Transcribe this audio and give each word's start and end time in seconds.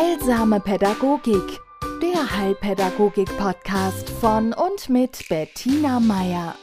Heilsame 0.00 0.60
Pädagogik, 0.60 1.58
der 2.00 2.38
Heilpädagogik-Podcast 2.38 4.08
von 4.08 4.52
und 4.52 4.88
mit 4.88 5.28
Bettina 5.28 5.98
Meier. 5.98 6.54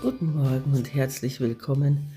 Guten 0.00 0.34
Morgen 0.34 0.72
und 0.72 0.94
herzlich 0.94 1.40
willkommen 1.40 2.10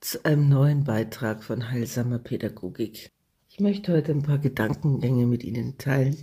zu 0.00 0.24
einem 0.24 0.48
neuen 0.48 0.82
Beitrag 0.82 1.44
von 1.44 1.70
Heilsamer 1.70 2.18
Pädagogik. 2.18 3.12
Ich 3.48 3.60
möchte 3.60 3.92
heute 3.92 4.10
ein 4.10 4.24
paar 4.24 4.38
Gedankengänge 4.38 5.26
mit 5.26 5.44
Ihnen 5.44 5.78
teilen 5.78 6.16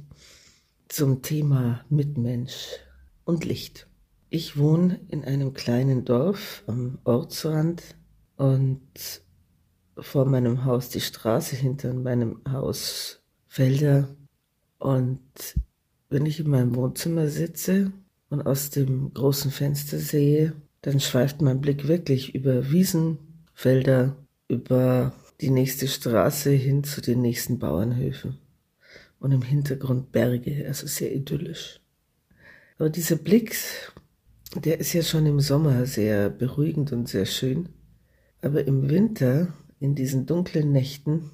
zum 0.90 1.22
Thema 1.22 1.86
Mitmensch 1.88 2.82
und 3.24 3.46
Licht. 3.46 3.88
Ich 4.30 4.58
wohne 4.58 5.00
in 5.08 5.24
einem 5.24 5.54
kleinen 5.54 6.04
Dorf 6.04 6.64
am 6.68 6.98
Ortsrand 7.06 7.96
und 8.36 8.82
vor 10.02 10.26
meinem 10.26 10.66
Haus 10.66 10.90
die 10.90 11.02
Straße, 11.02 11.56
hinter 11.56 11.94
meinem 11.94 12.42
Haus 12.50 13.22
Felder. 13.48 14.16
Und 14.78 15.20
wenn 16.10 16.26
ich 16.26 16.40
in 16.40 16.50
meinem 16.50 16.76
Wohnzimmer 16.76 17.28
sitze 17.28 17.92
und 18.30 18.42
aus 18.42 18.70
dem 18.70 19.14
großen 19.14 19.52
Fenster 19.52 20.00
sehe, 20.00 20.54
dann 20.82 21.00
schweift 21.00 21.42
mein 21.42 21.62
Blick 21.62 21.88
wirklich 21.88 22.36
über 22.36 22.72
Wiesen, 22.72 23.18
Felder, 23.54 24.16
über 24.48 25.14
die 25.42 25.50
nächste 25.50 25.88
Straße 25.88 26.52
hin 26.52 26.84
zu 26.84 27.02
den 27.02 27.22
nächsten 27.22 27.60
Bauernhöfen. 27.60 28.38
Und 29.20 29.32
im 29.32 29.42
Hintergrund 29.42 30.12
Berge, 30.12 30.66
also 30.68 30.88
sehr 30.88 31.14
idyllisch. 31.14 31.82
Aber 32.78 32.90
dieser 32.90 33.18
Blick, 33.18 33.56
der 34.56 34.80
ist 34.80 34.94
ja 34.94 35.04
schon 35.04 35.26
im 35.26 35.42
Sommer 35.42 35.86
sehr 35.86 36.30
beruhigend 36.30 36.94
und 36.94 37.10
sehr 37.10 37.26
schön. 37.26 37.70
Aber 38.42 38.66
im 38.66 38.90
Winter 38.90 39.54
in 39.80 39.96
diesen 39.96 40.26
dunklen 40.26 40.72
Nächten 40.72 41.32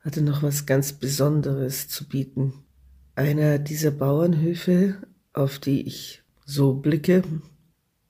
hatte 0.00 0.22
noch 0.22 0.42
was 0.42 0.66
ganz 0.66 0.92
Besonderes 0.92 1.88
zu 1.88 2.08
bieten. 2.08 2.54
Einer 3.14 3.58
dieser 3.58 3.90
Bauernhöfe, 3.90 4.96
auf 5.32 5.58
die 5.58 5.86
ich 5.86 6.22
so 6.44 6.74
blicke, 6.74 7.22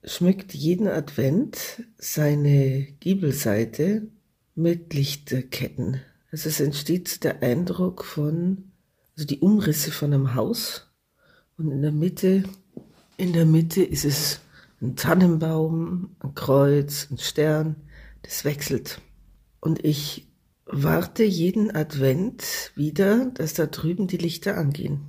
schmückt 0.05 0.55
jeden 0.55 0.87
Advent 0.87 1.83
seine 1.97 2.87
Giebelseite 3.01 4.09
mit 4.55 4.95
Lichterketten. 4.95 6.01
Also 6.31 6.49
es 6.49 6.61
entsteht 6.61 7.25
der 7.25 7.43
Eindruck 7.43 8.05
von, 8.05 8.71
also 9.17 9.27
die 9.27 9.41
Umrisse 9.41 9.91
von 9.91 10.13
einem 10.13 10.35
Haus 10.35 10.87
und 11.57 11.73
in 11.73 11.83
der 11.83 11.93
Mitte, 11.93 12.45
in 13.17 13.33
der 13.33 13.47
Mitte 13.47 13.83
ist 13.83 14.05
es 14.05 14.41
ein 14.81 14.95
Tannenbaum, 14.95 16.15
ein 16.21 16.35
Kreuz, 16.35 17.09
ein 17.11 17.19
Stern, 17.19 17.77
das 18.23 18.45
wechselt. 18.45 19.01
Und 19.61 19.85
ich 19.85 20.29
warte 20.67 21.25
jeden 21.25 21.75
Advent 21.75 22.73
wieder, 22.75 23.27
dass 23.27 23.55
da 23.55 23.67
drüben 23.67 24.07
die 24.07 24.19
Lichter 24.19 24.57
angehen. 24.57 25.01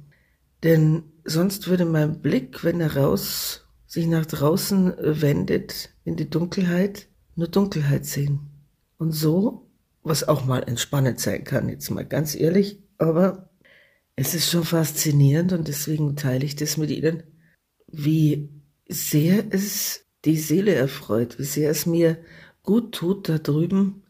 Denn 0.63 1.03
sonst 1.23 1.67
würde 1.67 1.85
mein 1.85 2.21
Blick, 2.21 2.63
wenn 2.63 2.81
er 2.81 2.95
raus, 2.95 3.65
sich 3.85 4.07
nach 4.07 4.25
draußen 4.25 4.93
wendet, 4.99 5.89
in 6.03 6.15
die 6.15 6.29
Dunkelheit, 6.29 7.07
nur 7.35 7.47
Dunkelheit 7.47 8.05
sehen. 8.05 8.49
Und 8.97 9.11
so, 9.11 9.69
was 10.03 10.27
auch 10.27 10.45
mal 10.45 10.63
entspannend 10.63 11.19
sein 11.19 11.43
kann, 11.43 11.69
jetzt 11.69 11.89
mal 11.89 12.05
ganz 12.05 12.35
ehrlich, 12.35 12.83
aber 12.97 13.49
es 14.15 14.33
ist 14.33 14.49
schon 14.49 14.63
faszinierend 14.63 15.53
und 15.53 15.67
deswegen 15.67 16.15
teile 16.15 16.45
ich 16.45 16.55
das 16.55 16.77
mit 16.77 16.91
Ihnen, 16.91 17.23
wie 17.87 18.49
sehr 18.87 19.45
es 19.49 20.05
die 20.25 20.37
Seele 20.37 20.75
erfreut, 20.75 21.39
wie 21.39 21.45
sehr 21.45 21.71
es 21.71 21.85
mir 21.85 22.17
gut 22.61 22.93
tut, 22.93 23.29
da 23.29 23.37
drüben 23.37 24.03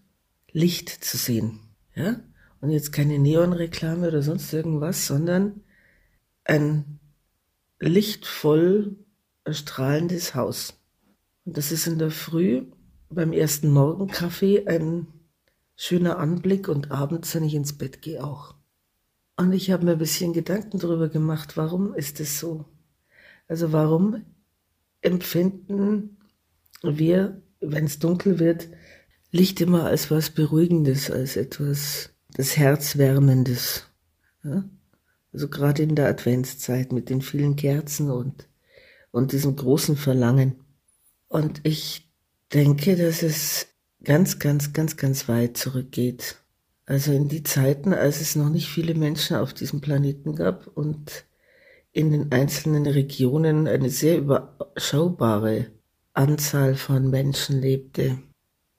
Licht 0.51 0.89
zu 0.89 1.17
sehen. 1.17 1.59
Ja? 1.95 2.19
Und 2.61 2.71
jetzt 2.71 2.91
keine 2.91 3.19
Neonreklame 3.19 4.07
oder 4.07 4.21
sonst 4.21 4.51
irgendwas, 4.53 5.07
sondern 5.07 5.61
ein 6.43 6.99
lichtvoll 7.79 8.97
strahlendes 9.49 10.35
Haus. 10.35 10.79
Und 11.45 11.57
das 11.57 11.71
ist 11.71 11.87
in 11.87 11.99
der 11.99 12.11
Früh 12.11 12.65
beim 13.09 13.33
ersten 13.33 13.69
Morgenkaffee 13.71 14.67
ein 14.67 15.07
schöner 15.75 16.19
Anblick 16.19 16.67
und 16.67 16.91
abends, 16.91 17.33
wenn 17.33 17.43
ich 17.43 17.55
ins 17.55 17.77
Bett 17.77 18.01
gehe, 18.01 18.23
auch. 18.23 18.55
Und 19.37 19.53
ich 19.53 19.71
habe 19.71 19.85
mir 19.85 19.93
ein 19.93 19.97
bisschen 19.97 20.33
Gedanken 20.33 20.79
darüber 20.79 21.07
gemacht, 21.07 21.55
warum 21.55 21.93
ist 21.93 22.19
es 22.19 22.39
so? 22.39 22.65
Also 23.47 23.71
warum 23.71 24.25
empfinden 25.01 26.17
wir, 26.83 27.41
wenn 27.61 27.85
es 27.85 27.99
dunkel 27.99 28.39
wird, 28.39 28.67
Licht 29.31 29.61
immer 29.61 29.85
als 29.85 30.09
was 30.09 30.31
Beruhigendes, 30.31 31.11
als 31.11 31.35
etwas 31.35 32.09
das 32.33 32.57
Herzwärmendes. 32.57 33.85
Ja? 34.43 34.63
Also 35.31 35.47
gerade 35.47 35.83
in 35.83 35.95
der 35.95 36.07
Adventszeit 36.07 36.91
mit 36.91 37.09
den 37.09 37.21
vielen 37.21 37.55
Kerzen 37.55 38.09
und, 38.09 38.47
und 39.11 39.31
diesem 39.31 39.55
großen 39.55 39.95
Verlangen. 39.95 40.55
Und 41.27 41.61
ich 41.63 42.09
denke, 42.53 42.95
dass 42.95 43.21
es 43.21 43.67
ganz, 44.03 44.39
ganz, 44.39 44.73
ganz, 44.73 44.97
ganz 44.97 45.27
weit 45.27 45.57
zurückgeht. 45.57 46.37
Also 46.85 47.11
in 47.11 47.27
die 47.27 47.43
Zeiten, 47.43 47.93
als 47.93 48.21
es 48.21 48.35
noch 48.35 48.49
nicht 48.49 48.67
viele 48.67 48.95
Menschen 48.95 49.37
auf 49.37 49.53
diesem 49.53 49.81
Planeten 49.81 50.35
gab 50.35 50.65
und 50.65 51.25
in 51.91 52.11
den 52.11 52.31
einzelnen 52.31 52.87
Regionen 52.87 53.67
eine 53.67 53.91
sehr 53.91 54.17
überschaubare 54.17 55.67
Anzahl 56.13 56.75
von 56.75 57.11
Menschen 57.11 57.61
lebte. 57.61 58.19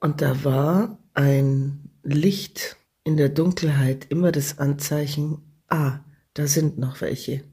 Und 0.01 0.21
da 0.21 0.43
war 0.43 0.97
ein 1.13 1.89
Licht 2.03 2.75
in 3.03 3.17
der 3.17 3.29
Dunkelheit 3.29 4.07
immer 4.09 4.31
das 4.31 4.57
Anzeichen, 4.57 5.37
ah, 5.69 5.99
da 6.33 6.47
sind 6.47 6.77
noch 6.77 7.01
welche. 7.01 7.43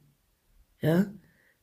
Ja, 0.80 1.12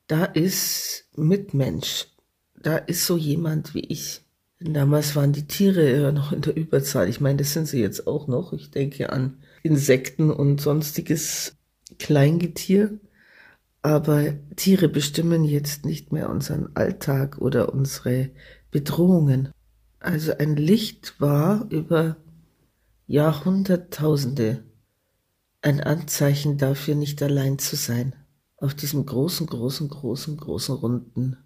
da 0.07 0.25
ist 0.25 1.09
Mitmensch, 1.15 2.07
da 2.53 2.77
ist 2.77 3.05
so 3.05 3.17
jemand 3.17 3.73
wie 3.73 3.85
ich. 3.85 4.21
Damals 4.59 5.15
waren 5.15 5.33
die 5.33 5.47
Tiere 5.47 6.01
ja 6.01 6.11
noch 6.11 6.31
in 6.31 6.41
der 6.41 6.55
Überzahl. 6.55 7.09
Ich 7.09 7.19
meine, 7.19 7.37
das 7.37 7.53
sind 7.53 7.67
sie 7.67 7.81
jetzt 7.81 8.07
auch 8.07 8.27
noch. 8.27 8.53
Ich 8.53 8.71
denke 8.71 9.11
an 9.11 9.39
Insekten 9.63 10.31
und 10.31 10.61
sonstiges 10.61 11.57
Kleingetier. 11.99 12.99
Aber 13.81 14.33
Tiere 14.55 14.87
bestimmen 14.87 15.43
jetzt 15.43 15.85
nicht 15.85 16.11
mehr 16.11 16.29
unseren 16.29 16.75
Alltag 16.75 17.37
oder 17.39 17.73
unsere 17.73 18.31
Bedrohungen. 18.71 19.51
Also 20.05 20.37
ein 20.37 20.55
Licht 20.55 21.19
war 21.19 21.65
über 21.71 22.17
Jahrhunderttausende 23.07 24.63
ein 25.63 25.81
Anzeichen 25.81 26.59
dafür, 26.59 26.93
nicht 26.93 27.23
allein 27.23 27.57
zu 27.57 27.75
sein, 27.75 28.13
auf 28.57 28.75
diesem 28.75 29.07
großen, 29.07 29.47
großen, 29.47 29.89
großen, 29.89 30.37
großen, 30.37 30.75
runden 30.75 31.37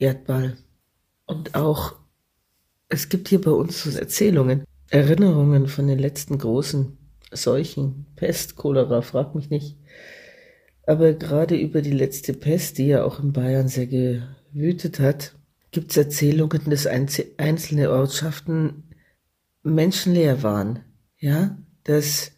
Erdball. 0.00 0.56
Und 1.26 1.54
auch, 1.54 1.94
es 2.88 3.08
gibt 3.08 3.28
hier 3.28 3.40
bei 3.40 3.52
uns 3.52 3.84
so 3.84 3.96
Erzählungen, 3.96 4.64
Erinnerungen 4.90 5.68
von 5.68 5.86
den 5.86 6.00
letzten 6.00 6.38
großen 6.38 6.98
Seuchen, 7.30 8.06
Pest, 8.16 8.56
Cholera, 8.56 9.00
frag 9.02 9.36
mich 9.36 9.48
nicht. 9.48 9.76
Aber 10.88 11.12
gerade 11.12 11.54
über 11.54 11.82
die 11.82 11.92
letzte 11.92 12.34
Pest, 12.34 12.78
die 12.78 12.88
ja 12.88 13.04
auch 13.04 13.20
in 13.20 13.32
Bayern 13.32 13.68
sehr 13.68 13.86
gewütet 13.86 14.98
hat, 14.98 15.37
gibt 15.70 15.90
es 15.90 15.96
Erzählungen, 15.96 16.62
dass 16.66 16.86
einzelne 16.86 17.90
Ortschaften 17.90 18.84
menschenleer 19.62 20.42
waren. 20.42 20.80
Ja, 21.18 21.58
dass 21.84 22.32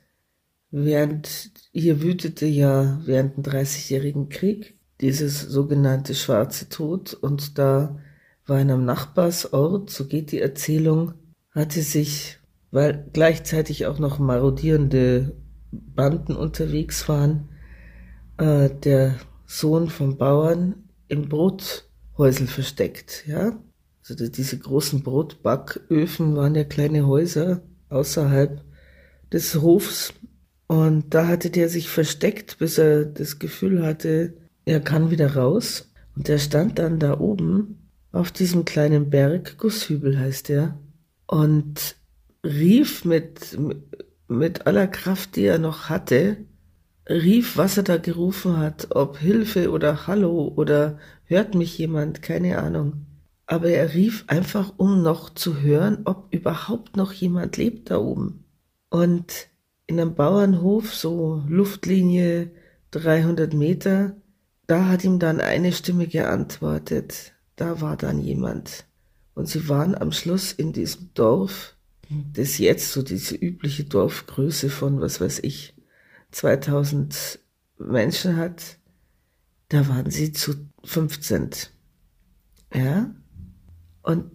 während, 0.71 1.53
hier 1.73 2.03
wütete 2.03 2.47
ja 2.47 3.01
während 3.05 3.37
dem 3.37 3.43
Dreißigjährigen 3.43 4.29
Krieg 4.29 4.79
dieses 5.01 5.41
sogenannte 5.41 6.15
schwarze 6.15 6.69
Tod 6.69 7.15
und 7.15 7.59
da 7.59 7.99
war 8.47 8.61
in 8.61 8.71
einem 8.71 8.85
Nachbarsort, 8.85 9.91
so 9.91 10.07
geht 10.07 10.33
die 10.33 10.41
Erzählung, 10.41 11.15
hatte 11.53 11.83
sich, 11.83 12.39
weil 12.71 13.09
gleichzeitig 13.13 13.87
auch 13.87 13.99
noch 13.99 14.19
marodierende 14.19 15.37
Banden 15.71 16.37
unterwegs 16.37 17.09
waren, 17.09 17.49
äh, 18.39 18.71
der 18.71 19.17
Sohn 19.47 19.89
vom 19.89 20.17
Bauern 20.17 20.89
im 21.09 21.29
Brot 21.29 21.90
Häusel 22.21 22.47
versteckt, 22.47 23.25
ja. 23.27 23.59
Also 24.09 24.29
diese 24.29 24.59
großen 24.59 25.03
Brotbacköfen 25.03 26.37
waren 26.37 26.55
ja 26.55 26.65
kleine 26.65 27.07
Häuser 27.07 27.63
außerhalb 27.89 28.63
des 29.33 29.55
Hofs. 29.61 30.13
Und 30.67 31.15
da 31.15 31.27
hatte 31.27 31.51
der 31.51 31.69
sich 31.69 31.89
versteckt, 31.89 32.59
bis 32.59 32.79
er 32.79 33.07
das 33.07 33.39
Gefühl 33.39 33.85
hatte, 33.85 34.35
er 34.65 34.81
kann 34.81 35.11
wieder 35.11 35.35
raus. 35.35 35.91
Und 36.15 36.29
er 36.29 36.39
stand 36.39 36.79
dann 36.79 36.99
da 36.99 37.19
oben 37.19 37.89
auf 38.13 38.31
diesem 38.31 38.65
kleinen 38.65 39.09
Berg, 39.09 39.57
Gusshübel 39.59 40.19
heißt 40.19 40.51
er, 40.51 40.79
und 41.27 41.97
rief 42.45 43.05
mit, 43.05 43.57
mit 44.29 44.67
aller 44.67 44.89
Kraft, 44.89 45.37
die 45.37 45.45
er 45.45 45.59
noch 45.59 45.89
hatte, 45.89 46.37
rief, 47.11 47.57
was 47.57 47.77
er 47.77 47.83
da 47.83 47.97
gerufen 47.97 48.57
hat, 48.59 48.89
ob 48.91 49.19
Hilfe 49.19 49.71
oder 49.71 50.07
Hallo 50.07 50.53
oder 50.57 50.99
hört 51.25 51.55
mich 51.55 51.77
jemand, 51.77 52.23
keine 52.23 52.59
Ahnung. 52.59 53.07
Aber 53.47 53.69
er 53.69 53.95
rief 53.95 54.25
einfach, 54.29 54.73
um 54.77 55.03
noch 55.03 55.31
zu 55.31 55.61
hören, 55.61 56.03
ob 56.05 56.33
überhaupt 56.33 56.97
noch 56.97 57.13
jemand 57.13 57.57
lebt 57.57 57.91
da 57.91 57.99
oben. 57.99 58.45
Und 58.91 59.49
in 59.89 60.01
einem 60.01 60.15
Bauernhof, 60.15 60.95
so 60.95 61.43
Luftlinie 61.49 62.53
300 62.93 63.55
Meter, 63.55 64.15
da 64.69 64.87
hat 64.87 65.03
ihm 65.03 65.19
dann 65.19 65.41
eine 65.41 65.73
Stimme 65.73 66.07
geantwortet. 66.07 67.33
Da 67.57 67.81
war 67.81 67.97
dann 67.97 68.21
jemand. 68.21 68.85
Und 69.35 69.49
sie 69.49 69.69
waren 69.69 69.97
am 69.97 70.13
Schluss 70.13 70.53
in 70.53 70.73
diesem 70.73 71.11
Dorf, 71.15 71.75
das 72.09 72.59
jetzt 72.59 72.93
so 72.93 73.03
diese 73.03 73.35
übliche 73.35 73.85
Dorfgröße 73.85 74.71
von, 74.71 75.01
was 75.01 75.21
weiß 75.21 75.41
ich, 75.41 75.75
2000 76.33 77.39
Menschen 77.79 78.37
hat. 78.37 78.79
Da 79.69 79.89
waren 79.89 80.11
sie 80.11 80.33
zu 80.33 80.55
15. 80.85 81.51
Ja? 82.75 83.15
Und 84.03 84.31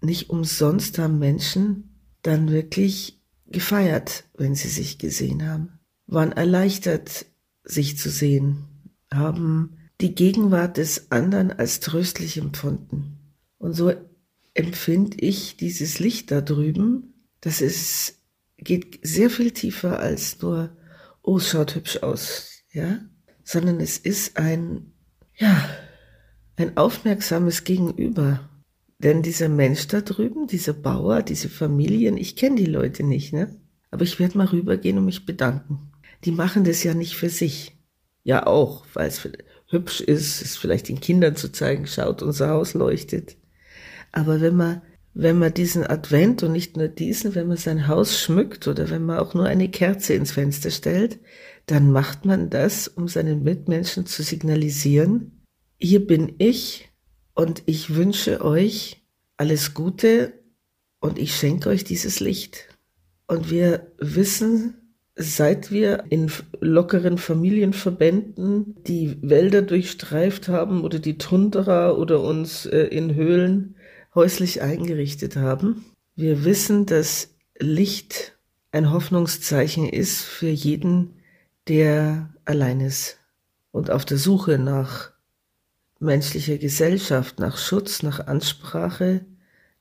nicht 0.00 0.30
umsonst 0.30 0.98
haben 0.98 1.18
Menschen 1.18 1.96
dann 2.22 2.50
wirklich 2.50 3.20
gefeiert, 3.46 4.24
wenn 4.36 4.54
sie 4.54 4.68
sich 4.68 4.98
gesehen 4.98 5.48
haben, 5.48 5.78
waren 6.06 6.32
erleichtert, 6.32 7.26
sich 7.64 7.98
zu 7.98 8.10
sehen, 8.10 8.64
haben 9.12 9.76
die 10.00 10.14
Gegenwart 10.14 10.76
des 10.76 11.10
anderen 11.10 11.52
als 11.52 11.80
tröstlich 11.80 12.36
empfunden. 12.36 13.34
Und 13.58 13.72
so 13.72 13.92
empfinde 14.54 15.16
ich 15.20 15.56
dieses 15.56 15.98
Licht 15.98 16.30
da 16.30 16.40
drüben, 16.40 17.14
das 17.40 17.60
ist, 17.60 18.20
geht 18.58 19.00
sehr 19.02 19.30
viel 19.30 19.52
tiefer 19.52 19.98
als 19.98 20.40
nur, 20.40 20.76
oh, 21.26 21.36
es 21.36 21.50
schaut 21.50 21.74
hübsch 21.74 21.98
aus, 22.02 22.62
ja, 22.72 23.00
sondern 23.44 23.80
es 23.80 23.98
ist 23.98 24.38
ein, 24.38 24.92
ja, 25.36 25.68
ein 26.56 26.76
aufmerksames 26.76 27.64
Gegenüber. 27.64 28.48
Denn 28.98 29.22
dieser 29.22 29.50
Mensch 29.50 29.88
da 29.88 30.00
drüben, 30.00 30.46
dieser 30.46 30.72
Bauer, 30.72 31.22
diese 31.22 31.50
Familien, 31.50 32.16
ich 32.16 32.34
kenne 32.34 32.56
die 32.56 32.66
Leute 32.66 33.02
nicht, 33.02 33.34
ne? 33.34 33.54
Aber 33.90 34.04
ich 34.04 34.18
werde 34.18 34.38
mal 34.38 34.46
rübergehen 34.46 34.96
und 34.96 35.04
mich 35.04 35.26
bedanken. 35.26 35.92
Die 36.24 36.32
machen 36.32 36.64
das 36.64 36.82
ja 36.82 36.94
nicht 36.94 37.14
für 37.14 37.28
sich. 37.28 37.76
Ja 38.24 38.46
auch, 38.46 38.86
weil 38.94 39.08
es 39.08 39.28
hübsch 39.68 40.00
ist, 40.00 40.40
es 40.42 40.56
vielleicht 40.56 40.88
den 40.88 41.00
Kindern 41.00 41.36
zu 41.36 41.52
zeigen, 41.52 41.86
schaut, 41.86 42.22
unser 42.22 42.48
Haus 42.50 42.74
leuchtet. 42.74 43.36
Aber 44.12 44.40
wenn 44.40 44.56
man, 44.56 44.82
wenn 45.18 45.38
man 45.38 45.54
diesen 45.54 45.86
Advent 45.86 46.42
und 46.42 46.52
nicht 46.52 46.76
nur 46.76 46.88
diesen, 46.88 47.34
wenn 47.34 47.46
man 47.46 47.56
sein 47.56 47.88
Haus 47.88 48.20
schmückt 48.20 48.68
oder 48.68 48.90
wenn 48.90 49.06
man 49.06 49.18
auch 49.18 49.32
nur 49.32 49.46
eine 49.46 49.70
Kerze 49.70 50.12
ins 50.12 50.32
Fenster 50.32 50.70
stellt, 50.70 51.18
dann 51.64 51.90
macht 51.90 52.26
man 52.26 52.50
das, 52.50 52.86
um 52.86 53.08
seinen 53.08 53.42
Mitmenschen 53.42 54.04
zu 54.04 54.22
signalisieren, 54.22 55.42
hier 55.78 56.06
bin 56.06 56.34
ich 56.36 56.90
und 57.32 57.62
ich 57.64 57.94
wünsche 57.94 58.44
euch 58.44 59.06
alles 59.38 59.72
Gute 59.72 60.34
und 61.00 61.18
ich 61.18 61.34
schenke 61.34 61.70
euch 61.70 61.84
dieses 61.84 62.20
Licht. 62.20 62.68
Und 63.26 63.50
wir 63.50 63.92
wissen, 63.98 64.74
seit 65.14 65.70
wir 65.70 66.04
in 66.10 66.30
lockeren 66.60 67.16
Familienverbänden 67.16 68.76
die 68.86 69.16
Wälder 69.22 69.62
durchstreift 69.62 70.48
haben 70.48 70.84
oder 70.84 70.98
die 70.98 71.16
Tundra 71.16 71.92
oder 71.92 72.20
uns 72.20 72.66
äh, 72.66 72.82
in 72.88 73.14
Höhlen 73.14 73.75
häuslich 74.16 74.62
eingerichtet 74.62 75.36
haben, 75.36 75.84
wir 76.16 76.44
wissen, 76.44 76.86
dass 76.86 77.34
Licht 77.58 78.36
ein 78.72 78.90
Hoffnungszeichen 78.90 79.88
ist 79.88 80.22
für 80.22 80.48
jeden, 80.48 81.20
der 81.68 82.30
allein 82.44 82.80
ist 82.80 83.18
und 83.70 83.90
auf 83.90 84.04
der 84.04 84.16
Suche 84.16 84.58
nach 84.58 85.12
menschlicher 85.98 86.58
Gesellschaft, 86.58 87.38
nach 87.38 87.58
Schutz, 87.58 88.02
nach 88.02 88.26
Ansprache, 88.26 89.24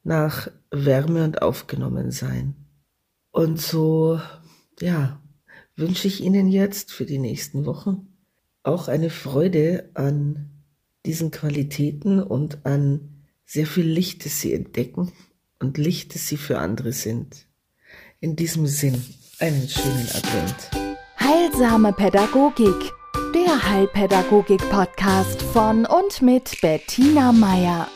nach 0.04 0.50
Wärme 0.70 1.24
und 1.24 1.42
Aufgenommensein. 1.42 2.56
Und 3.32 3.60
so, 3.60 4.20
ja, 4.80 5.22
wünsche 5.76 6.08
ich 6.08 6.22
Ihnen 6.22 6.48
jetzt 6.48 6.92
für 6.92 7.06
die 7.06 7.20
nächsten 7.20 7.66
Wochen 7.66 8.08
auch 8.64 8.88
eine 8.88 9.10
Freude 9.10 9.90
an 9.94 10.50
diesen 11.06 11.32
Qualitäten 11.32 12.22
und 12.22 12.66
an 12.66 13.15
sehr 13.46 13.68
viel 13.68 13.86
Licht, 13.86 14.26
das 14.26 14.42
Sie 14.42 14.54
entdecken 14.54 15.12
und 15.60 15.78
Licht, 15.78 16.16
das 16.16 16.28
Sie 16.28 16.38
für 16.38 16.60
andere 16.60 16.92
sind. 16.92 17.48
In 18.20 18.36
diesem 18.36 18.68
Sinn, 18.68 19.04
einen 19.40 19.68
schönen 19.68 20.10
Advent. 20.14 20.72
Heilsame 21.20 21.94
Pädagogik 21.94 22.92
der 23.36 23.70
Heilpädagogik-Podcast 23.70 25.42
von 25.42 25.86
und 25.86 26.22
mit 26.22 26.62
Bettina 26.62 27.34
Meier. 27.34 27.90